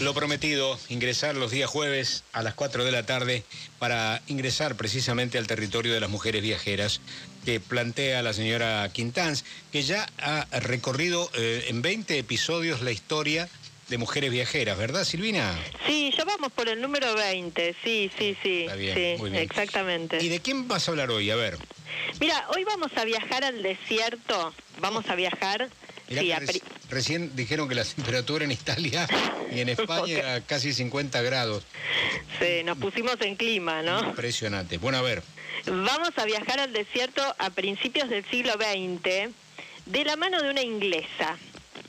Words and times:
Lo 0.00 0.14
prometido, 0.14 0.78
ingresar 0.88 1.34
los 1.34 1.50
días 1.50 1.68
jueves 1.68 2.22
a 2.32 2.42
las 2.42 2.54
4 2.54 2.84
de 2.84 2.92
la 2.92 3.04
tarde 3.04 3.42
para 3.80 4.22
ingresar 4.28 4.76
precisamente 4.76 5.38
al 5.38 5.48
territorio 5.48 5.92
de 5.92 5.98
las 5.98 6.08
mujeres 6.08 6.40
viajeras 6.40 7.00
que 7.44 7.58
plantea 7.58 8.22
la 8.22 8.32
señora 8.32 8.88
Quintanz, 8.92 9.42
que 9.72 9.82
ya 9.82 10.06
ha 10.18 10.46
recorrido 10.60 11.28
eh, 11.34 11.64
en 11.66 11.82
20 11.82 12.16
episodios 12.16 12.80
la 12.80 12.92
historia 12.92 13.48
de 13.88 13.98
mujeres 13.98 14.30
viajeras, 14.30 14.78
¿verdad, 14.78 15.02
Silvina? 15.02 15.58
Sí, 15.84 16.12
ya 16.16 16.24
vamos 16.24 16.52
por 16.52 16.68
el 16.68 16.80
número 16.80 17.14
20, 17.16 17.74
sí, 17.82 18.08
sí, 18.16 18.36
sí. 18.40 18.60
Está 18.62 18.76
bien, 18.76 18.94
sí, 18.94 19.14
muy 19.20 19.30
bien. 19.30 19.42
exactamente. 19.42 20.22
¿Y 20.22 20.28
de 20.28 20.38
quién 20.38 20.68
vas 20.68 20.86
a 20.86 20.92
hablar 20.92 21.10
hoy? 21.10 21.28
A 21.30 21.36
ver. 21.36 21.58
Mira, 22.20 22.46
hoy 22.54 22.62
vamos 22.62 22.92
a 22.96 23.04
viajar 23.04 23.42
al 23.42 23.64
desierto, 23.64 24.54
vamos 24.80 25.08
a 25.08 25.16
viajar... 25.16 25.68
Mirá 26.10 26.20
sí, 26.40 26.46
reci- 26.46 26.62
recién 26.90 27.36
dijeron 27.36 27.68
que 27.68 27.74
la 27.74 27.84
temperatura 27.84 28.44
en 28.44 28.52
Italia 28.52 29.06
y 29.54 29.60
en 29.60 29.68
España 29.68 30.14
era 30.18 30.40
casi 30.42 30.72
50 30.72 31.20
grados. 31.22 31.64
sí, 32.40 32.62
nos 32.64 32.78
pusimos 32.78 33.16
en 33.20 33.36
clima, 33.36 33.82
¿no? 33.82 34.00
Impresionante. 34.04 34.78
Bueno, 34.78 34.98
a 34.98 35.02
ver. 35.02 35.22
Vamos 35.66 36.10
a 36.16 36.24
viajar 36.24 36.60
al 36.60 36.72
desierto 36.72 37.22
a 37.38 37.50
principios 37.50 38.08
del 38.08 38.24
siglo 38.30 38.52
XX 38.54 39.30
de 39.86 40.04
la 40.04 40.16
mano 40.16 40.40
de 40.40 40.50
una 40.50 40.62
inglesa. 40.62 41.36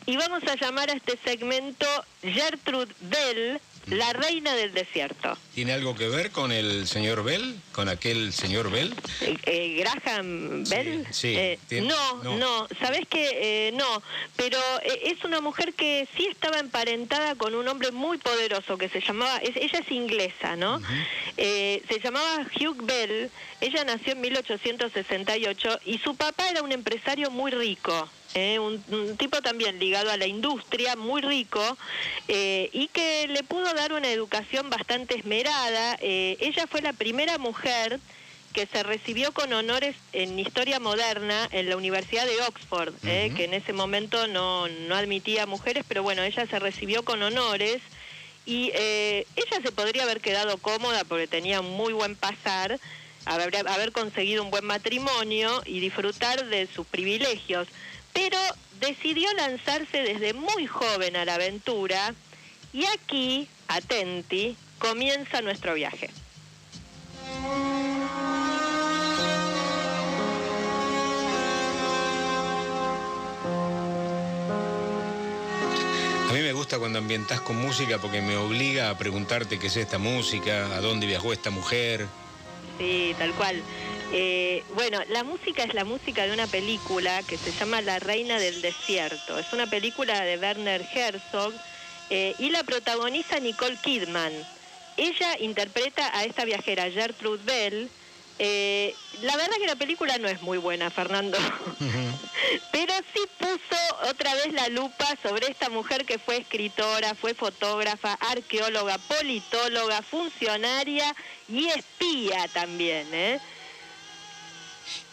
Y 0.06 0.18
vamos 0.18 0.42
a 0.44 0.56
llamar 0.56 0.90
a 0.90 0.94
este 0.94 1.18
segmento 1.24 1.86
Gertrude 2.24 2.94
Bell, 3.02 3.60
la 3.90 4.14
reina 4.14 4.54
del 4.56 4.74
desierto. 4.74 5.38
¿Tiene 5.54 5.74
algo 5.74 5.96
que 5.96 6.08
ver 6.08 6.32
con 6.32 6.52
el 6.52 6.88
señor 6.88 7.24
Bell? 7.24 7.56
¿Con 7.72 7.90
aquel 7.90 8.32
señor 8.34 8.70
Bell? 8.72 8.94
Eh, 9.22 9.38
eh, 9.46 9.76
Graham 9.80 10.64
Bell. 10.66 11.06
sí, 11.12 11.36
Eh, 11.38 11.60
no, 11.84 12.24
no. 12.24 12.38
no, 12.38 12.68
sabes 12.82 13.08
que 13.10 13.72
no, 13.76 14.02
pero 14.36 14.58
es 15.04 15.24
una 15.24 15.42
mujer 15.42 15.74
que 15.74 16.08
sí 16.16 16.28
estaba 16.30 16.60
emparentada 16.60 17.36
con 17.36 17.56
un 17.56 17.68
hombre 17.68 17.92
muy 17.92 18.18
poderoso 18.18 18.78
que 18.78 18.90
se 18.90 19.02
llamaba, 19.02 19.38
es- 19.38 19.56
ella 19.56 19.80
es 19.80 19.92
inglesa, 19.92 20.56
¿no? 20.56 20.82
Eh, 21.38 21.82
se 21.90 22.00
llamaba 22.00 22.46
Hugh 22.60 22.84
Bell, 22.86 23.30
ella 23.62 23.84
nació 23.86 24.14
en 24.14 24.22
1868 24.22 25.80
y 25.86 25.98
su 26.00 26.16
papá 26.16 26.50
era 26.50 26.62
un 26.62 26.72
empresario 26.72 27.30
muy 27.32 27.52
rico. 27.52 28.10
Eh, 28.34 28.60
un, 28.60 28.84
un 28.92 29.18
tipo 29.18 29.42
también 29.42 29.80
ligado 29.80 30.12
a 30.12 30.18
la 30.18 30.28
industria, 30.28 30.96
muy 30.96 31.22
rico, 31.22 31.78
eh, 32.28 32.70
y 32.74 32.88
que 32.88 33.28
le 33.28 33.44
pudo 33.44 33.74
dar 33.74 33.94
una 33.94 34.12
educación 34.12 34.70
bastante 34.70 35.18
esmerada. 35.18 35.98
Eh, 36.02 36.38
ella 36.40 36.68
fue 36.68 36.82
la 36.82 36.94
primera 36.94 37.38
mujer 37.38 38.00
que 38.54 38.66
se 38.68 38.82
recibió 38.84 39.32
con 39.32 39.54
honores 39.54 39.96
en 40.12 40.40
historia 40.40 40.80
moderna 40.80 41.48
en 41.52 41.70
la 41.70 41.78
Universidad 41.78 42.26
de 42.26 42.42
Oxford, 42.42 42.94
eh, 43.06 43.28
Ujú. 43.28 43.38
que 43.38 43.44
en 43.46 43.54
ese 43.54 43.74
momento 43.74 44.28
no, 44.28 44.68
no 44.68 44.96
admitía 44.96 45.46
mujeres, 45.46 45.86
pero 45.88 46.02
bueno, 46.02 46.24
ella 46.24 46.48
se 46.48 46.60
recibió 46.60 47.04
con 47.04 47.22
honores 47.22 47.78
y 48.46 48.72
eh, 48.74 49.28
ella 49.36 49.62
se 49.64 49.72
podría 49.72 50.04
haber 50.04 50.22
quedado 50.22 50.58
cómoda 50.58 51.04
porque 51.04 51.28
tenía 51.28 51.60
un 51.60 51.70
muy 51.78 51.94
buen 51.94 52.16
pasar, 52.16 52.80
haber, 53.26 53.56
haber 53.68 53.92
conseguido 53.92 54.44
un 54.44 54.50
buen 54.50 54.66
matrimonio 54.66 55.62
y 55.66 55.80
disfrutar 55.80 56.46
de 56.48 56.68
sus 56.74 56.88
privilegios, 56.88 57.68
pero 58.20 58.38
decidió 58.82 59.32
lanzarse 59.34 60.00
desde 60.00 60.34
muy 60.34 60.68
joven 60.68 61.16
a 61.16 61.24
la 61.24 61.36
aventura 61.36 62.14
y 62.74 62.86
aquí, 62.86 63.48
atenti, 63.70 64.58
comienza 64.78 65.42
nuestro 65.42 65.74
viaje. 65.74 66.10
A 76.30 76.34
mí 76.34 76.42
me 76.42 76.52
gusta 76.52 76.78
cuando 76.78 77.00
ambientás 77.00 77.40
con 77.40 77.56
música 77.56 78.00
porque 78.00 78.22
me 78.22 78.36
obliga 78.36 78.90
a 78.90 78.98
preguntarte 78.98 79.60
qué 79.60 79.68
es 79.68 79.78
esta 79.78 79.98
música, 79.98 80.76
a 80.76 80.82
dónde 80.82 81.08
viajó 81.08 81.32
esta 81.32 81.52
mujer. 81.52 82.06
Sí, 82.78 83.16
tal 83.18 83.32
cual. 83.34 83.64
Eh, 84.12 84.64
bueno, 84.74 85.00
la 85.10 85.24
música 85.24 85.64
es 85.64 85.74
la 85.76 85.86
música 85.86 86.26
de 86.26 86.34
una 86.34 86.48
película 86.48 87.22
que 87.24 87.38
se 87.38 87.52
llama 87.52 87.82
La 87.82 88.00
Reina 88.00 88.40
del 88.40 88.62
Desierto. 88.62 89.38
Es 89.38 89.54
una 89.54 89.68
película 89.68 90.22
de 90.22 90.38
Werner 90.38 90.84
Herzog 90.94 91.54
eh, 92.10 92.34
y 92.40 92.50
la 92.50 92.64
protagoniza 92.64 93.40
Nicole 93.40 93.78
Kidman. 93.78 94.34
Ella 94.98 95.38
interpreta 95.40 96.10
a 96.18 96.24
esta 96.24 96.44
viajera 96.44 96.90
Gertrude 96.90 97.44
Bell. 97.44 97.90
Eh, 98.40 98.96
la 99.22 99.38
verdad 99.38 99.58
que 99.60 99.68
la 99.68 99.76
película 99.76 100.18
no 100.18 100.28
es 100.28 100.42
muy 100.42 100.58
buena, 100.58 100.90
Fernando. 100.90 101.38
Pero 102.72 102.94
sí 103.14 103.22
puso 103.38 104.10
otra 104.10 104.34
vez 104.34 104.54
la 104.54 104.70
lupa 104.70 105.06
sobre 105.22 105.52
esta 105.52 105.70
mujer 105.70 106.06
que 106.06 106.18
fue 106.18 106.38
escritora, 106.38 107.14
fue 107.14 107.36
fotógrafa, 107.36 108.14
arqueóloga, 108.14 108.98
politóloga, 108.98 110.02
funcionaria 110.02 111.16
y 111.48 111.68
espía 111.68 112.48
también, 112.54 113.08
¿eh? 113.14 113.40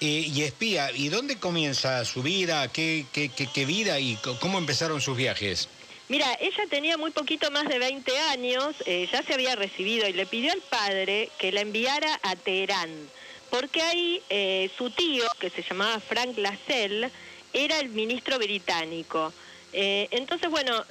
Eh, 0.01 0.27
y 0.35 0.43
espía, 0.43 0.91
¿y 0.95 1.09
dónde 1.09 1.39
comienza 1.39 2.05
su 2.05 2.23
vida? 2.23 2.69
¿Qué, 2.73 3.07
qué, 3.13 3.31
qué- 3.31 3.47
qué 3.53 3.65
vida 3.65 3.99
y 4.01 4.17
cómo 4.41 4.59
empezaron 4.59 5.01
sus 5.01 5.17
viajes? 5.17 5.69
Mira, 6.09 6.27
ella 6.41 6.65
tenía 6.71 6.97
muy 6.97 7.11
poquito 7.11 7.51
más 7.51 7.65
de 7.69 7.79
20 7.81 8.17
años, 8.31 8.77
eh, 8.85 9.09
ya 9.13 9.23
se 9.25 9.35
había 9.35 9.57
recibido 9.57 10.09
y 10.09 10.13
le 10.13 10.27
pidió 10.27 10.53
al 10.53 10.63
padre 10.63 11.31
que 11.39 11.51
la 11.51 11.63
enviara 11.63 12.21
a 12.23 12.37
Teherán, 12.37 13.11
porque 13.51 13.83
ahí 13.83 14.23
eh, 14.31 14.71
su 14.79 14.91
tío, 14.91 15.25
que 15.41 15.51
se 15.51 15.63
llamaba 15.69 15.99
Frank 16.01 16.39
Lascelles, 16.39 17.11
era 17.53 17.81
el 17.81 17.89
ministro 17.89 18.39
británico. 18.39 19.33
Eh, 19.73 20.07
entonces, 20.13 20.49
bueno, 20.49 20.85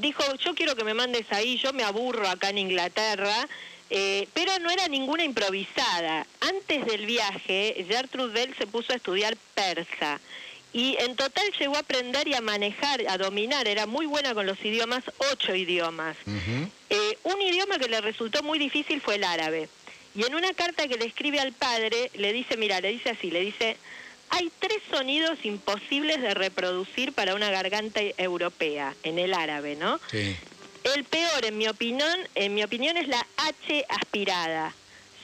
dijo, 0.00 0.24
yo 0.44 0.54
quiero 0.54 0.74
que 0.74 0.82
me 0.84 0.94
mandes 0.94 1.26
ahí, 1.30 1.58
yo 1.62 1.72
me 1.72 1.84
aburro 1.84 2.28
acá 2.28 2.48
en 2.50 2.58
Inglaterra, 2.58 3.48
eh, 3.90 4.28
pero 4.34 4.58
no 4.58 4.70
era 4.70 4.88
ninguna 4.88 5.24
improvisada. 5.24 6.26
Antes 6.40 6.86
del 6.86 7.06
viaje, 7.06 7.84
Gertrude 7.88 8.32
Bell 8.32 8.54
se 8.58 8.66
puso 8.66 8.92
a 8.92 8.96
estudiar 8.96 9.36
persa. 9.54 10.20
Y 10.72 10.96
en 10.98 11.16
total 11.16 11.46
llegó 11.58 11.76
a 11.76 11.80
aprender 11.80 12.28
y 12.28 12.34
a 12.34 12.40
manejar, 12.40 13.02
a 13.08 13.16
dominar, 13.16 13.66
era 13.66 13.86
muy 13.86 14.04
buena 14.04 14.34
con 14.34 14.44
los 14.44 14.62
idiomas, 14.62 15.04
ocho 15.32 15.54
idiomas. 15.54 16.16
Eh, 16.90 17.18
un 17.22 17.40
idioma 17.40 17.78
que 17.78 17.88
le 17.88 18.00
resultó 18.00 18.42
muy 18.42 18.58
difícil 18.58 19.00
fue 19.00 19.14
el 19.14 19.24
árabe. 19.24 19.68
Y 20.14 20.24
en 20.24 20.34
una 20.34 20.52
carta 20.54 20.86
que 20.88 20.96
le 20.96 21.06
escribe 21.06 21.40
al 21.40 21.52
padre, 21.52 22.10
le 22.14 22.32
dice, 22.32 22.56
mira, 22.56 22.80
le 22.80 22.90
dice 22.90 23.10
así, 23.10 23.30
le 23.30 23.40
dice, 23.40 23.76
hay 24.30 24.50
tres 24.58 24.78
sonidos 24.90 25.38
imposibles 25.44 26.20
de 26.20 26.34
reproducir 26.34 27.12
para 27.12 27.34
una 27.34 27.50
garganta 27.50 28.00
europea, 28.18 28.94
en 29.02 29.18
el 29.18 29.34
árabe, 29.34 29.76
¿no? 29.76 30.00
Sí. 30.10 30.36
El 30.94 31.04
peor, 31.04 31.44
en 31.44 31.58
mi 31.58 31.66
opinión, 31.66 32.16
en 32.34 32.54
mi 32.54 32.62
opinión, 32.62 32.96
es 32.96 33.08
la 33.08 33.26
H 33.36 33.84
aspirada. 33.88 34.72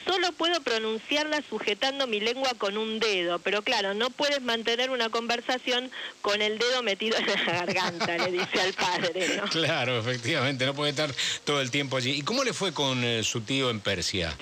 Solo 0.05 0.33
puedo 0.33 0.61
pronunciarla 0.63 1.41
sujetando 1.49 2.09
mi 2.09 2.19
lengua 2.19 2.51
con 2.59 2.77
un 2.77 2.99
dedo, 2.99 3.39
pero 3.39 3.63
claro, 3.63 3.95
no 3.95 4.11
puedes 4.11 4.43
mantener 4.43 4.91
una 4.91 5.11
conversación 5.11 5.93
con 6.21 6.43
el 6.43 6.59
dedo 6.59 6.83
metido 6.83 7.17
en 7.17 7.27
la 7.27 7.35
garganta, 7.35 8.19
le 8.19 8.33
dice 8.33 8.61
al 8.61 8.73
padre. 8.73 9.41
Claro, 9.53 10.01
efectivamente, 10.01 10.67
no 10.67 10.75
puede 10.75 10.91
estar 10.91 11.15
todo 11.45 11.61
el 11.61 11.71
tiempo 11.71 11.97
allí. 11.97 12.11
¿Y 12.11 12.23
cómo 12.23 12.43
le 12.43 12.53
fue 12.53 12.75
con 12.75 13.05
eh, 13.05 13.23
su 13.23 13.43
tío 13.43 13.71
en 13.71 13.79
Persia? 13.79 14.37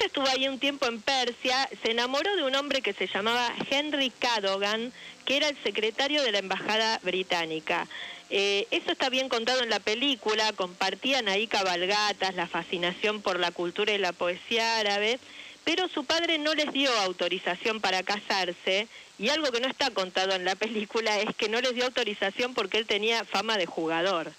Ella 0.00 0.06
estuvo 0.06 0.28
ahí 0.28 0.48
un 0.48 0.58
tiempo 0.58 0.86
en 0.86 1.02
Persia, 1.02 1.68
se 1.82 1.90
enamoró 1.90 2.34
de 2.34 2.44
un 2.44 2.56
hombre 2.56 2.80
que 2.80 2.94
se 2.94 3.06
llamaba 3.06 3.52
Henry 3.70 4.08
Cadogan, 4.08 4.94
que 5.26 5.36
era 5.36 5.50
el 5.50 5.62
secretario 5.62 6.22
de 6.22 6.32
la 6.32 6.38
embajada 6.38 6.98
británica. 7.02 7.86
Eh, 8.30 8.66
eso 8.70 8.92
está 8.92 9.10
bien 9.10 9.28
contado 9.28 9.62
en 9.62 9.68
la 9.68 9.78
película, 9.78 10.54
compartían 10.54 11.28
ahí 11.28 11.46
cabalgatas, 11.46 12.34
la 12.34 12.46
fascinación 12.46 13.20
por 13.20 13.38
la 13.38 13.50
cultura 13.50 13.92
y 13.92 13.98
la 13.98 14.14
poesía 14.14 14.78
árabe, 14.78 15.18
pero 15.64 15.86
su 15.88 16.06
padre 16.06 16.38
no 16.38 16.54
les 16.54 16.72
dio 16.72 16.90
autorización 17.00 17.82
para 17.82 18.02
casarse, 18.02 18.88
y 19.18 19.28
algo 19.28 19.52
que 19.52 19.60
no 19.60 19.68
está 19.68 19.90
contado 19.90 20.32
en 20.32 20.46
la 20.46 20.54
película 20.54 21.20
es 21.20 21.36
que 21.36 21.50
no 21.50 21.60
les 21.60 21.74
dio 21.74 21.84
autorización 21.84 22.54
porque 22.54 22.78
él 22.78 22.86
tenía 22.86 23.26
fama 23.26 23.58
de 23.58 23.66
jugador. 23.66 24.32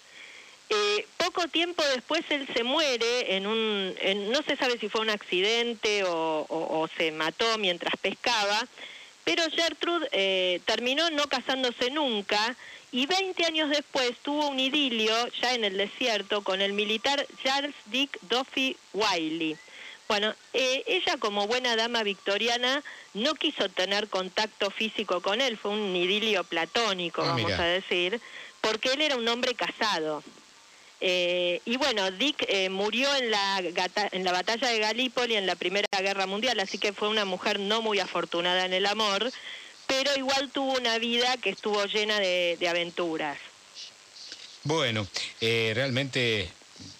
Eh, 0.71 1.05
poco 1.23 1.47
tiempo 1.47 1.83
después 1.95 2.21
él 2.29 2.47
se 2.55 2.63
muere 2.63 3.35
en 3.35 3.45
un, 3.47 3.93
en- 4.01 4.31
no 4.31 4.41
se 4.43 4.55
sabe 4.55 4.79
si 4.79 4.89
fue 4.89 5.01
un 5.01 5.09
accidente 5.09 6.03
o, 6.03 6.45
o- 6.49 6.79
o 6.81 6.87
se 6.97 7.11
mató 7.11 7.57
mientras 7.57 7.93
pescaba, 8.01 8.67
pero 9.23 9.43
Gertrude 9.51 10.07
eh, 10.11 10.61
terminó 10.65 11.09
no 11.11 11.27
casándose 11.27 11.91
nunca 11.91 12.55
y 12.91 13.05
20 13.05 13.45
años 13.45 13.69
después 13.69 14.11
tuvo 14.23 14.47
un 14.49 14.59
idilio 14.59 15.13
ya 15.41 15.53
en 15.53 15.63
el 15.63 15.77
desierto 15.77 16.41
con 16.43 16.59
el 16.61 16.73
militar 16.73 17.25
Charles 17.43 17.75
Dick 17.85 18.17
Duffy 18.23 18.75
Wiley. 18.93 19.57
Bueno, 20.07 20.33
eh, 20.53 20.83
ella 20.87 21.15
como 21.17 21.47
buena 21.47 21.75
dama 21.77 22.03
victoriana 22.03 22.83
no 23.13 23.33
quiso 23.35 23.69
tener 23.69 24.09
contacto 24.09 24.69
físico 24.71 25.21
con 25.21 25.39
él, 25.39 25.57
fue 25.57 25.71
un 25.71 25.95
idilio 25.95 26.43
platónico, 26.43 27.21
Ah, 27.21 27.27
vamos 27.27 27.45
mira. 27.51 27.63
a 27.63 27.67
decir, 27.67 28.19
porque 28.59 28.89
él 28.91 29.01
era 29.01 29.15
un 29.15 29.27
hombre 29.29 29.53
casado. 29.53 30.21
Eh, 31.03 31.61
y 31.65 31.77
bueno, 31.77 32.11
Dick 32.11 32.45
eh, 32.47 32.69
murió 32.69 33.13
en 33.15 33.31
la, 33.31 33.61
en 34.11 34.23
la 34.23 34.31
batalla 34.31 34.67
de 34.69 34.77
Galípoli 34.77 35.35
en 35.35 35.47
la 35.47 35.55
Primera 35.55 35.87
Guerra 35.99 36.27
Mundial, 36.27 36.59
así 36.59 36.77
que 36.77 36.93
fue 36.93 37.09
una 37.09 37.25
mujer 37.25 37.59
no 37.59 37.81
muy 37.81 37.99
afortunada 37.99 38.65
en 38.65 38.73
el 38.73 38.85
amor, 38.85 39.31
pero 39.87 40.15
igual 40.15 40.51
tuvo 40.51 40.73
una 40.73 40.99
vida 40.99 41.37
que 41.37 41.49
estuvo 41.49 41.83
llena 41.85 42.19
de, 42.19 42.55
de 42.59 42.69
aventuras. 42.69 43.39
Bueno, 44.63 45.07
eh, 45.41 45.71
realmente 45.73 46.49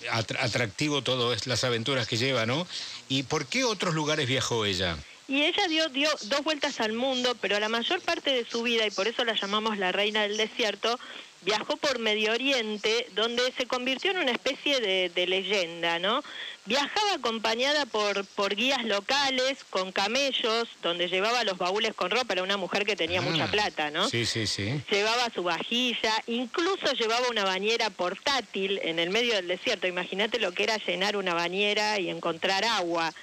atractivo 0.10 1.04
todo 1.04 1.32
es 1.32 1.46
las 1.46 1.64
aventuras 1.64 2.08
que 2.08 2.18
lleva, 2.18 2.48
¿no? 2.48 2.68
¿Y 3.08 3.24
por 3.24 3.46
qué 3.46 3.64
otros 3.64 3.94
lugares 3.94 4.28
viajó 4.28 4.66
ella? 4.66 4.98
Y 5.32 5.44
ella 5.44 5.66
dio, 5.70 5.88
dio 5.88 6.10
dos 6.24 6.44
vueltas 6.44 6.82
al 6.82 6.92
mundo, 6.92 7.38
pero 7.40 7.58
la 7.58 7.70
mayor 7.70 8.02
parte 8.02 8.32
de 8.32 8.44
su 8.44 8.64
vida, 8.64 8.86
y 8.86 8.92
por 8.92 9.08
eso 9.08 9.24
la 9.24 9.34
llamamos 9.34 9.78
la 9.78 9.94
reina 9.94 10.24
del 10.24 10.36
desierto, 10.36 11.00
viajó 11.44 11.78
por 11.78 12.00
Medio 12.00 12.34
Oriente, 12.34 13.08
donde 13.16 13.50
se 13.54 13.66
convirtió 13.66 14.12
en 14.12 14.18
una 14.18 14.32
especie 14.32 14.82
de, 14.82 15.28
leyenda, 15.28 16.00
¿no? 16.00 16.22
Viajaba 16.66 17.14
acompañada 17.14 17.86
por, 17.86 18.26
por 18.26 18.56
guías 18.56 18.84
locales, 18.84 19.64
con 19.70 19.94
camellos, 19.94 20.68
donde 20.82 21.08
llevaba 21.08 21.46
los 21.46 21.58
baúles 21.58 21.94
con 21.94 22.12
ropa, 22.12 22.34
era 22.34 22.44
una 22.44 22.58
mujer 22.58 22.86
que 22.86 22.98
tenía 22.98 23.22
mucha 23.22 23.46
ah, 23.46 23.52
plata, 23.52 23.90
¿no? 23.90 24.10
Sí, 24.10 24.26
sí, 24.26 24.46
sí. 24.46 24.82
Llevaba 24.92 25.30
su 25.34 25.44
vajilla, 25.44 26.14
incluso 26.28 26.92
llevaba 26.92 27.30
una 27.30 27.46
bañera 27.46 27.90
portátil 27.90 28.82
en 28.84 29.00
el 29.00 29.12
medio 29.12 29.36
del 29.36 29.48
desierto. 29.48 29.88
Imagínate 29.88 30.40
lo 30.40 30.52
que 30.52 30.64
era 30.64 30.76
llenar 30.76 31.16
una 31.16 31.34
bañera 31.34 32.02
y 32.02 32.10
encontrar 32.10 32.66
agua. 32.66 33.14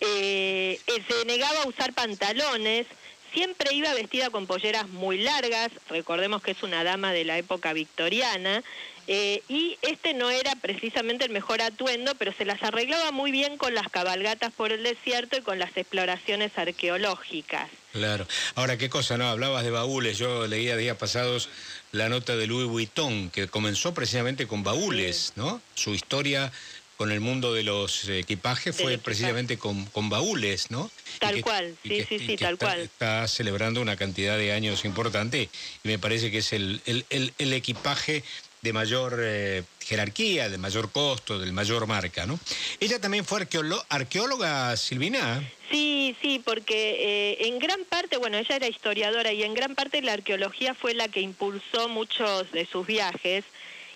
Eh, 0.00 0.80
se 0.86 1.24
negaba 1.26 1.62
a 1.62 1.68
usar 1.68 1.92
pantalones, 1.92 2.86
Siempre 3.32 3.72
iba 3.72 3.94
vestida 3.94 4.30
con 4.30 4.46
polleras 4.46 4.88
muy 4.88 5.18
largas, 5.18 5.70
recordemos 5.88 6.42
que 6.42 6.50
es 6.50 6.62
una 6.64 6.82
dama 6.82 7.12
de 7.12 7.24
la 7.24 7.38
época 7.38 7.72
victoriana, 7.72 8.64
eh, 9.06 9.42
y 9.48 9.78
este 9.82 10.14
no 10.14 10.30
era 10.30 10.54
precisamente 10.56 11.24
el 11.24 11.30
mejor 11.30 11.62
atuendo, 11.62 12.14
pero 12.16 12.32
se 12.32 12.44
las 12.44 12.62
arreglaba 12.62 13.12
muy 13.12 13.30
bien 13.30 13.56
con 13.56 13.74
las 13.74 13.88
cabalgatas 13.88 14.52
por 14.52 14.72
el 14.72 14.82
desierto 14.82 15.36
y 15.36 15.42
con 15.42 15.58
las 15.58 15.76
exploraciones 15.76 16.56
arqueológicas. 16.56 17.68
Claro. 17.92 18.26
Ahora, 18.54 18.76
qué 18.78 18.88
cosa, 18.88 19.16
¿no? 19.16 19.28
Hablabas 19.28 19.64
de 19.64 19.70
baúles. 19.70 20.18
Yo 20.18 20.46
leía 20.46 20.76
días 20.76 20.96
pasados 20.96 21.48
la 21.92 22.08
nota 22.08 22.36
de 22.36 22.46
Louis 22.46 22.68
Vuitton, 22.68 23.30
que 23.30 23.48
comenzó 23.48 23.94
precisamente 23.94 24.46
con 24.46 24.62
baúles, 24.62 25.32
¿no? 25.34 25.60
Su 25.74 25.94
historia 25.94 26.52
con 27.00 27.12
el 27.12 27.20
mundo 27.20 27.54
de 27.54 27.62
los 27.62 28.10
equipajes 28.10 28.76
fue 28.76 28.98
precisamente 28.98 29.56
con, 29.56 30.10
baúles, 30.10 30.70
¿no? 30.70 30.90
Tal 31.18 31.40
cual, 31.40 31.74
sí, 31.82 32.04
sí, 32.06 32.18
sí, 32.18 32.36
tal 32.36 32.58
cual. 32.58 32.80
Está 32.80 33.26
celebrando 33.26 33.80
una 33.80 33.96
cantidad 33.96 34.36
de 34.36 34.52
años 34.52 34.84
importante 34.84 35.48
y 35.82 35.88
me 35.88 35.98
parece 35.98 36.30
que 36.30 36.36
es 36.38 36.52
el, 36.52 36.82
el, 36.84 37.52
equipaje 37.54 38.22
de 38.60 38.72
mayor 38.74 39.18
eh, 39.18 39.62
jerarquía, 39.82 40.50
de 40.50 40.58
mayor 40.58 40.92
costo, 40.92 41.38
de 41.38 41.50
mayor 41.52 41.86
marca, 41.86 42.26
¿no? 42.26 42.38
Ella 42.80 43.00
también 43.00 43.24
fue 43.24 43.48
arqueóloga, 43.88 44.76
Silvina. 44.76 45.42
Sí, 45.70 46.14
sí, 46.20 46.42
porque 46.44 46.96
eh, 47.40 47.46
en 47.46 47.58
gran 47.60 47.82
parte, 47.86 48.18
bueno, 48.18 48.36
ella 48.36 48.56
era 48.56 48.68
historiadora 48.68 49.32
y 49.32 49.42
en 49.42 49.54
gran 49.54 49.74
parte 49.74 50.02
la 50.02 50.12
arqueología 50.12 50.74
fue 50.74 50.92
la 50.92 51.08
que 51.08 51.22
impulsó 51.22 51.88
muchos 51.88 52.52
de 52.52 52.66
sus 52.66 52.86
viajes 52.86 53.46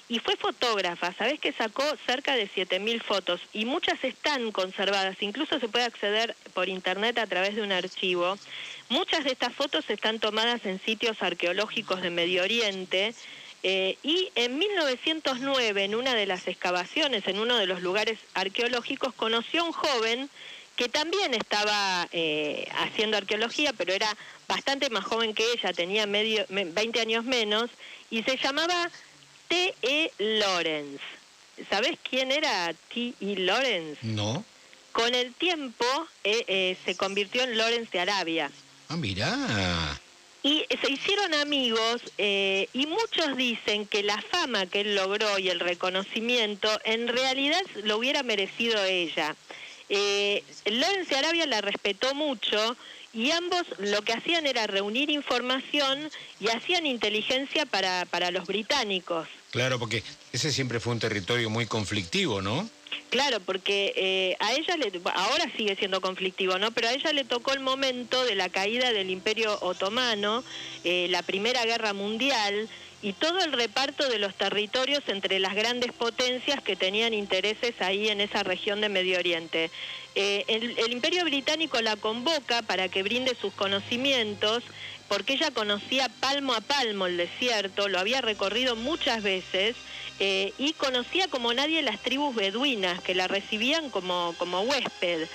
y 0.09 0.19
fue 0.19 0.37
fotógrafa, 0.37 1.15
¿sabés 1.15 1.41
que 1.41 1.53
sacó 1.53 1.83
cerca 2.07 2.37
de 2.37 2.49
7.000 2.49 3.03
fotos? 3.03 3.41
Y 3.55 3.65
muchas 3.65 4.03
están 4.05 4.53
conservadas, 4.53 5.17
incluso 5.21 5.59
se 5.59 5.69
puede 5.69 5.87
acceder 5.87 6.37
por 6.53 6.69
internet 6.69 7.19
a 7.19 7.27
través 7.27 7.55
de 7.57 7.63
un 7.63 7.73
archivo. 7.73 8.37
Muchas 8.91 9.25
de 9.25 9.33
estas 9.33 9.55
fotos 9.55 9.89
están 9.89 10.21
tomadas 10.21 10.67
en 10.67 10.79
sitios 10.81 11.23
arqueológicos 11.23 12.03
de 12.03 12.11
Medio 12.11 12.43
Oriente. 12.43 13.15
Eh, 13.63 13.97
y 14.03 14.31
en 14.35 14.59
1909, 14.59 15.85
en 15.85 15.95
una 15.95 16.15
de 16.15 16.27
las 16.27 16.47
excavaciones, 16.49 17.27
en 17.27 17.39
uno 17.39 17.57
de 17.57 17.67
los 17.67 17.81
lugares 17.81 18.19
arqueológicos, 18.35 19.15
conoció 19.15 19.63
a 19.63 19.65
un 19.65 19.73
joven 19.73 20.29
que 20.77 20.91
también 20.91 21.33
estaba 21.33 22.09
eh, 22.13 22.69
haciendo 22.77 23.17
arqueología, 23.17 23.73
pero 23.73 23.95
era 23.95 24.15
bastante 24.49 24.91
más 24.91 25.05
joven 25.05 25.33
que 25.33 25.51
ella, 25.53 25.73
tenía 25.73 26.07
medio, 26.07 26.45
20 26.51 27.01
años 27.01 27.25
menos, 27.25 27.71
y 28.11 28.23
se 28.25 28.37
llamaba 28.37 28.91
T.E. 29.49 30.11
Lawrence. 30.19 31.03
¿Sabes 31.71 31.99
quién 32.09 32.33
era 32.33 32.75
T.E. 32.93 33.37
Lawrence? 33.37 33.99
No. 34.03 34.45
Con 34.93 35.15
el 35.15 35.35
tiempo 35.35 35.85
eh, 36.23 36.45
eh, 36.47 36.77
se 36.85 36.97
convirtió 36.97 37.43
en 37.43 37.57
Lawrence 37.57 37.91
de 37.93 38.01
Arabia. 38.01 38.51
Ah, 38.89 38.97
mira. 38.97 39.37
Y 40.43 40.65
se 40.81 40.93
hicieron 40.93 41.35
amigos 41.35 42.03
eh, 42.19 42.69
y 42.73 42.87
muchos 42.87 43.37
dicen 43.37 43.87
que 43.87 44.03
la 44.03 44.21
fama 44.21 44.67
que 44.67 44.83
él 44.83 44.95
logró 44.95 45.39
y 45.39 45.49
el 45.49 45.59
reconocimiento 45.59 46.69
en 46.85 47.09
realidad 47.09 47.63
lo 47.83 47.97
hubiera 47.97 48.23
merecido 48.23 48.85
ella. 48.85 49.35
Lawrence 49.89 51.11
de 51.11 51.17
Arabia 51.17 51.47
la 51.47 51.61
respetó 51.61 52.15
mucho 52.15 52.77
y 53.15 53.31
ambos 53.31 53.63
lo 53.79 54.03
que 54.03 54.13
hacían 54.13 54.47
era 54.47 54.67
reunir 54.67 55.11
información 55.11 56.11
y 56.41 56.49
hacían 56.49 56.87
inteligencia 56.87 57.65
para, 57.67 58.05
para 58.07 58.31
los 58.31 58.47
británicos. 58.47 59.29
Claro, 59.51 59.79
porque 59.79 60.03
ese 60.33 60.51
siempre 60.51 60.81
fue 60.81 60.93
un 60.93 60.99
territorio 60.99 61.49
muy 61.49 61.67
conflictivo, 61.67 62.43
¿no? 62.43 62.69
Claro, 63.11 63.41
porque 63.41 63.93
eh, 63.97 64.37
a 64.41 64.53
ella 64.55 64.77
le, 64.77 65.01
ahora 65.15 65.51
sigue 65.57 65.77
siendo 65.77 66.01
conflictivo, 66.01 66.59
¿no? 66.59 66.73
Pero 66.73 66.89
a 66.89 66.93
ella 66.93 67.13
le 67.13 67.25
tocó 67.25 67.53
el 67.53 67.61
momento 67.61 68.25
de 68.25 68.35
la 68.35 68.49
caída 68.49 68.93
del 68.93 69.11
Imperio 69.11 69.59
Otomano, 69.61 70.43
eh, 70.85 71.07
la 71.11 71.23
Primera 71.23 71.65
Guerra 71.65 71.93
Mundial 71.93 72.69
y 73.03 73.13
todo 73.13 73.39
el 73.41 73.53
reparto 73.53 74.09
de 74.09 74.19
los 74.19 74.35
territorios 74.35 75.03
entre 75.09 75.39
las 75.39 75.55
grandes 75.55 75.93
potencias 75.93 76.63
que 76.63 76.75
tenían 76.75 77.13
intereses 77.13 77.75
ahí 77.81 78.09
en 78.09 78.23
esa 78.23 78.43
región 78.43 78.81
de 78.81 78.89
Medio 78.89 79.19
Oriente. 79.19 79.71
Eh, 80.15 80.45
el, 80.49 80.93
Imperio 80.93 81.25
Británico 81.25 81.81
la 81.83 81.97
convoca 81.97 82.63
para 82.63 82.89
que 82.89 83.03
brinde 83.03 83.35
sus 83.35 83.53
conocimientos, 83.53 84.63
porque 85.09 85.35
ella 85.35 85.51
conocía 85.51 86.09
palmo 86.21 86.55
a 86.55 86.61
palmo 86.61 87.07
el 87.07 87.17
desierto, 87.17 87.89
lo 87.89 87.99
había 87.99 88.21
recorrido 88.21 88.77
muchas 88.77 89.23
veces 89.23 89.77
eh, 90.21 90.53
y 90.59 90.73
conocía 90.75 91.29
como 91.29 91.53
nadie 91.53 91.83
las 91.83 92.01
tribus 92.01 92.35
beduinas 92.35 93.03
que 93.03 93.15
la 93.15 93.29
recibían 93.29 93.91
como, 93.91 94.35
como 94.39 94.61
huésped. 94.63 95.29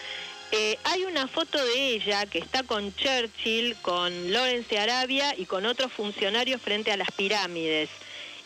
Eh, 0.51 0.79
hay 0.83 1.05
una 1.05 1.27
foto 1.27 1.63
de 1.63 1.93
ella 1.93 2.25
que 2.25 2.39
está 2.39 2.63
con 2.63 2.95
Churchill, 2.95 3.75
con 3.81 4.31
Lawrence 4.31 4.69
de 4.69 4.79
Arabia 4.79 5.35
y 5.37 5.45
con 5.45 5.65
otros 5.65 5.91
funcionarios 5.91 6.61
frente 6.61 6.91
a 6.91 6.97
las 6.97 7.11
pirámides. 7.11 7.89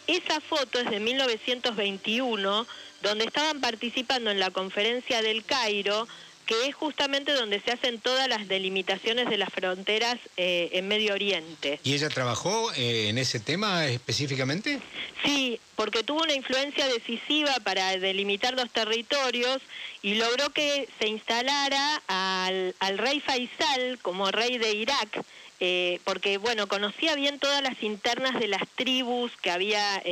Esa 0.08 0.42
foto 0.42 0.80
es 0.80 0.90
de 0.90 1.00
1921, 1.00 2.68
donde 3.02 3.26
estaban 3.26 3.62
participando 3.62 4.32
en 4.32 4.40
la 4.40 4.52
conferencia 4.52 5.22
del 5.22 5.46
Cairo 5.46 6.08
que 6.46 6.68
es 6.68 6.76
justamente 6.76 7.34
donde 7.34 7.60
se 7.62 7.72
hacen 7.72 8.00
todas 8.00 8.28
las 8.28 8.48
delimitaciones 8.48 9.30
de 9.30 9.38
las 9.38 9.50
fronteras 9.50 10.18
eh, 10.38 10.70
en 10.74 10.88
Medio 10.88 11.14
Oriente. 11.14 11.80
¿Y 11.84 11.94
ella 11.94 12.10
trabajó 12.10 12.72
eh, 12.74 13.10
en 13.10 13.18
ese 13.18 13.40
tema 13.40 13.86
específicamente? 13.88 14.80
Sí, 15.24 15.60
porque 15.76 16.04
tuvo 16.04 16.22
una 16.24 16.34
influencia 16.34 16.88
decisiva 16.88 17.54
para 17.64 17.98
delimitar 17.98 18.54
los 18.56 18.70
territorios 18.70 19.60
y 20.02 20.16
logró 20.16 20.50
que 20.52 20.88
se 21.00 21.08
instalara 21.08 22.02
al, 22.08 22.98
rey 22.98 23.20
Faisal 23.22 24.00
como 24.02 24.32
rey 24.32 24.58
de 24.58 24.74
Irak. 24.74 25.24
Eh, 25.60 26.02
porque 26.04 26.38
bueno, 26.40 26.68
conocía 26.68 27.16
bien 27.16 27.40
todas 27.40 27.62
las 27.62 27.82
internas 27.84 28.38
de 28.38 28.50
las 28.50 28.68
tribus 28.76 29.32
que 29.42 29.50
había 29.50 30.04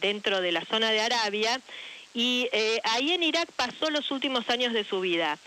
dentro 0.00 0.40
de 0.40 0.52
la 0.52 0.64
zona 0.64 0.92
de 0.92 1.00
Arabia 1.00 1.60
y 2.16 2.48
eh, 2.52 2.80
ahí 2.84 3.12
en 3.12 3.22
Irak 3.22 3.52
pasó 3.56 3.90
los 3.90 4.10
últimos 4.10 4.48
años 4.48 4.72
de 4.72 4.84
su 4.84 5.00
vida. 5.00 5.38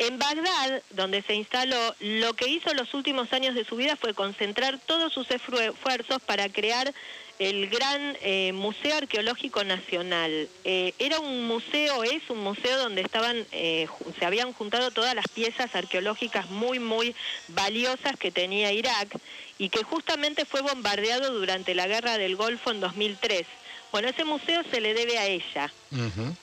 En 0.00 0.18
Bagdad, 0.18 0.82
donde 0.90 1.22
se 1.22 1.34
instaló, 1.34 1.94
lo 2.00 2.34
que 2.34 2.48
hizo 2.48 2.74
los 2.74 2.92
últimos 2.94 3.32
años 3.32 3.54
de 3.54 3.64
su 3.64 3.76
vida 3.76 3.94
fue 3.94 4.12
concentrar 4.12 4.80
todos 4.86 5.12
sus 5.12 5.30
esfuerzos 5.30 6.20
para 6.26 6.48
crear 6.48 6.92
el 7.38 7.68
gran 7.68 8.16
eh, 8.22 8.52
Museo 8.52 8.96
Arqueológico 8.96 9.62
Nacional. 9.62 10.48
Eh, 10.64 10.94
era 10.98 11.20
un 11.20 11.46
museo, 11.46 12.02
es 12.02 12.28
un 12.28 12.40
museo 12.40 12.76
donde 12.76 13.02
estaban, 13.02 13.46
se 13.52 14.24
habían 14.26 14.52
juntado 14.52 14.90
todas 14.90 15.14
las 15.14 15.28
piezas 15.28 15.76
arqueológicas 15.76 16.50
muy, 16.50 16.80
muy 16.80 17.14
valiosas 17.48 18.16
que 18.18 18.32
tenía 18.32 18.72
Irak 18.72 19.16
y 19.58 19.68
que 19.68 19.84
justamente 19.84 20.44
fue 20.44 20.60
bombardeado 20.60 21.32
durante 21.38 21.76
la 21.76 21.86
Guerra 21.86 22.18
del 22.18 22.34
Golfo 22.34 22.72
en 22.72 22.80
2003. 22.80 23.46
Bueno, 23.96 24.10
ese 24.10 24.26
museo 24.26 24.62
se 24.70 24.82
le 24.82 24.92
debe 24.92 25.16
a 25.16 25.24
ella. 25.24 25.72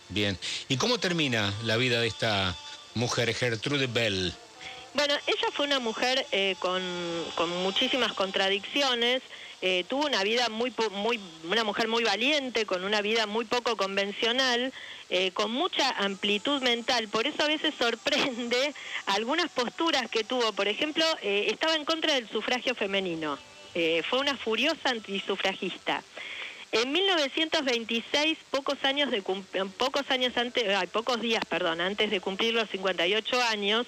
bien. 0.10 0.40
¿Y 0.70 0.78
cómo 0.78 0.98
termina 0.98 1.54
la 1.66 1.78
vida 1.78 2.02
de 2.02 2.08
esta 2.08 2.56
mujer, 2.96 3.32
Gertrude 3.36 3.86
Bell? 3.86 4.34
Bueno, 4.96 5.14
ella 5.28 5.48
fue 5.54 5.68
una 5.68 5.78
mujer 5.78 6.26
eh, 6.32 6.56
con, 6.58 6.82
muchísimas 7.62 8.14
contradicciones. 8.14 9.22
Eh, 9.62 9.86
tuvo 9.88 10.08
una 10.08 10.24
vida 10.24 10.50
muy, 10.50 10.74
muy, 10.94 11.20
una 11.44 11.64
mujer 11.64 11.88
muy 11.88 12.04
valiente, 12.04 12.66
con 12.66 12.84
una 12.84 13.04
vida 13.04 13.28
muy 13.28 13.46
poco 13.46 13.78
convencional, 13.78 14.74
eh, 15.12 15.30
con 15.30 15.52
mucha 15.52 15.92
amplitud 15.92 16.60
mental. 16.64 17.08
Por 17.08 17.28
eso 17.28 17.44
a 17.44 17.48
veces 17.48 17.76
sorprende 17.78 18.74
algunas 19.06 19.52
posturas 19.52 20.10
que 20.10 20.24
tuvo. 20.24 20.54
Por 20.54 20.68
ejemplo, 20.68 21.06
estaba 21.22 21.76
en 21.76 21.86
contra 21.86 22.16
del 22.16 22.28
sufragio 22.30 22.74
femenino. 22.74 23.38
fue 24.10 24.18
una 24.18 24.38
furiosa 24.38 24.90
antisufragista. 24.90 26.02
En 26.74 26.92
1926, 26.92 28.36
pocos 28.50 28.84
años 28.84 29.12
de 29.12 29.22
pocos 29.22 30.10
años 30.10 30.36
antes, 30.36 30.64
pocos 30.90 31.22
días, 31.22 31.44
perdón, 31.48 31.82
antes 31.82 32.10
de 32.10 32.20
cumplir 32.20 32.56
los 32.56 32.68
58 32.68 33.42
años, 33.44 33.86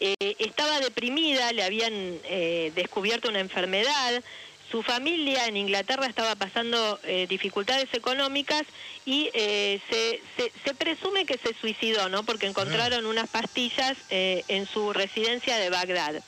eh, 0.00 0.16
estaba 0.40 0.80
deprimida, 0.80 1.52
le 1.52 1.62
habían 1.62 1.92
eh, 2.24 2.72
descubierto 2.74 3.28
una 3.28 3.38
enfermedad, 3.38 4.22
Su 4.68 4.82
familia 4.82 5.46
en 5.46 5.56
Inglaterra 5.56 6.06
estaba 6.06 6.34
pasando 6.34 6.98
eh, 7.04 7.26
dificultades 7.28 7.86
económicas 7.92 8.64
y 9.06 9.30
se, 9.32 10.20
se, 10.64 10.74
presume 10.74 11.26
que 11.26 11.38
se 11.38 11.54
suicidó, 11.54 12.08
¿no? 12.08 12.24
Porque 12.24 12.46
encontraron 12.46 13.06
unas 13.06 13.28
pastillas 13.28 13.96
en 14.10 14.66
su 14.66 14.92
residencia 14.92 15.58
de 15.58 15.70
Bagdad. 15.70 16.20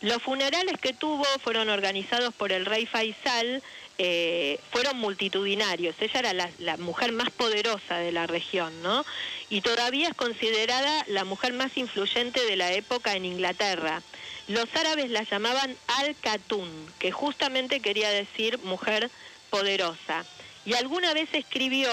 Los 0.00 0.20
funerales 0.20 0.78
que 0.80 0.92
tuvo 0.94 1.24
fueron 1.44 1.68
organizados 1.68 2.34
por 2.34 2.50
el 2.50 2.66
rey 2.66 2.86
Faisal, 2.86 3.62
fueron 4.70 4.98
multitudinarios. 4.98 5.94
Ella 6.00 6.20
era 6.20 6.32
la, 6.32 6.50
la, 6.58 6.76
mujer 6.76 7.12
más 7.12 7.30
poderosa 7.30 7.98
de 7.98 8.12
la 8.12 8.26
región, 8.26 8.82
¿no? 8.82 9.04
Y 9.50 9.60
todavía 9.60 10.08
es 10.08 10.14
considerada 10.14 11.04
la 11.08 11.24
mujer 11.24 11.52
más 11.52 11.76
influyente 11.76 12.44
de 12.44 12.56
la 12.56 12.72
época 12.72 13.14
en 13.14 13.24
Inglaterra. 13.24 14.02
Los 14.48 14.68
árabes 14.74 15.10
la 15.10 15.22
llamaban 15.22 15.76
Al-Katun, 15.98 16.68
que 16.98 17.12
justamente 17.12 17.80
quería 17.80 18.10
decir 18.10 18.58
mujer 18.64 19.10
poderosa. 19.50 20.24
Y 20.64 20.74
alguna 20.74 21.14
vez 21.14 21.28
escribió, 21.32 21.90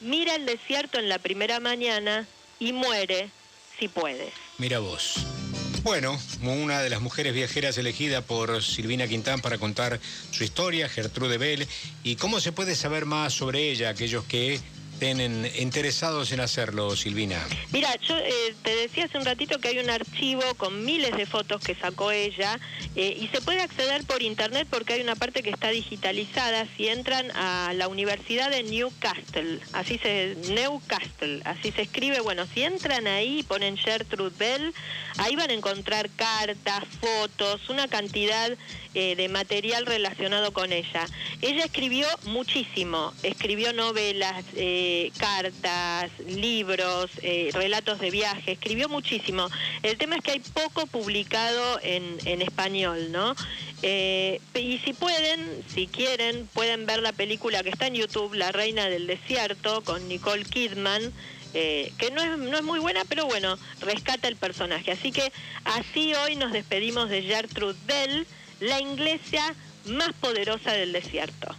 mira 0.00 0.34
el 0.34 0.46
desierto 0.46 0.98
en 0.98 1.08
la 1.08 1.18
primera 1.18 1.60
mañana 1.60 2.26
y 2.58 2.72
muere 2.72 3.30
si 3.78 3.88
puedes. 3.88 4.32
Mira 4.58 4.78
vos. 4.78 5.39
Bueno, 5.82 6.18
una 6.42 6.82
de 6.82 6.90
las 6.90 7.00
mujeres 7.00 7.32
viajeras 7.32 7.78
elegida 7.78 8.20
por 8.20 8.62
Silvina 8.62 9.08
Quintán 9.08 9.40
para 9.40 9.56
contar 9.56 9.98
su 10.30 10.44
historia, 10.44 10.90
Gertrude 10.90 11.38
Bell, 11.38 11.66
y 12.04 12.16
cómo 12.16 12.38
se 12.38 12.52
puede 12.52 12.74
saber 12.74 13.06
más 13.06 13.32
sobre 13.32 13.70
ella, 13.70 13.88
aquellos 13.88 14.24
que 14.24 14.60
estén 15.00 15.50
interesados 15.58 16.30
en 16.32 16.40
hacerlo, 16.40 16.94
Silvina? 16.94 17.42
Mira, 17.72 17.88
yo 18.06 18.18
eh, 18.18 18.54
te 18.62 18.76
decía 18.76 19.06
hace 19.06 19.16
un 19.16 19.24
ratito 19.24 19.58
que 19.58 19.68
hay 19.68 19.78
un 19.78 19.88
archivo 19.88 20.42
con 20.58 20.84
miles 20.84 21.16
de 21.16 21.24
fotos 21.24 21.62
que 21.62 21.74
sacó 21.74 22.10
ella 22.10 22.60
eh, 22.96 23.16
y 23.18 23.28
se 23.28 23.40
puede 23.40 23.62
acceder 23.62 24.04
por 24.04 24.22
internet 24.22 24.68
porque 24.68 24.92
hay 24.92 25.00
una 25.00 25.16
parte 25.16 25.42
que 25.42 25.48
está 25.48 25.70
digitalizada. 25.70 26.66
Si 26.76 26.88
entran 26.88 27.30
a 27.30 27.72
la 27.72 27.88
Universidad 27.88 28.50
de 28.50 28.62
Newcastle, 28.62 29.60
así 29.72 29.96
se 29.96 30.36
Newcastle, 30.50 31.40
así 31.46 31.72
se 31.72 31.82
escribe. 31.82 32.20
Bueno, 32.20 32.46
si 32.52 32.62
entran 32.62 33.06
ahí 33.06 33.38
y 33.38 33.42
ponen 33.42 33.78
Gertrude 33.78 34.34
Bell, 34.38 34.74
ahí 35.16 35.34
van 35.34 35.48
a 35.48 35.54
encontrar 35.54 36.10
cartas, 36.10 36.84
fotos, 37.00 37.70
una 37.70 37.88
cantidad 37.88 38.50
eh, 38.92 39.14
de 39.14 39.28
material 39.28 39.86
relacionado 39.86 40.52
con 40.52 40.72
ella. 40.72 41.06
Ella 41.40 41.64
escribió 41.64 42.08
muchísimo, 42.24 43.14
escribió 43.22 43.72
novelas, 43.72 44.44
eh, 44.56 44.89
cartas, 45.18 46.10
libros, 46.26 47.10
eh, 47.22 47.50
relatos 47.52 47.98
de 48.00 48.10
viaje, 48.10 48.52
escribió 48.52 48.88
muchísimo. 48.88 49.48
El 49.82 49.96
tema 49.98 50.16
es 50.16 50.22
que 50.22 50.32
hay 50.32 50.40
poco 50.40 50.86
publicado 50.86 51.78
en, 51.82 52.42
español, 52.42 53.12
¿no? 53.12 53.34
y 53.82 54.78
si 54.84 54.92
pueden, 54.92 55.64
si 55.74 55.86
quieren, 55.86 56.46
pueden 56.52 56.84
ver 56.86 57.00
la 57.00 57.12
película 57.12 57.62
que 57.62 57.70
está 57.70 57.86
en 57.86 57.94
YouTube, 57.94 58.34
La 58.34 58.52
Reina 58.52 58.88
del 58.88 59.06
Desierto, 59.06 59.82
con 59.82 60.06
Nicole 60.08 60.44
Kidman. 60.44 61.12
que 61.52 62.10
no 62.12 62.22
es, 62.22 62.38
no 62.38 62.56
es 62.58 62.62
muy 62.62 62.78
buena, 62.78 63.04
pero 63.08 63.26
bueno, 63.26 63.58
rescata 63.80 64.28
el 64.28 64.36
personaje. 64.36 64.92
Así 64.92 65.12
que 65.12 65.32
así 65.64 66.14
hoy 66.14 66.36
nos 66.36 66.52
despedimos 66.52 67.08
de 67.08 67.22
Gertrude 67.22 67.78
Bell, 67.86 68.26
la 68.60 68.80
iglesia 68.80 69.54
más 69.86 70.12
poderosa 70.20 70.72
del 70.72 70.92
desierto. 70.92 71.54